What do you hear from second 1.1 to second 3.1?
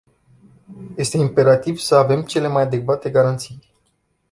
imperativ să avem cele mai adecvate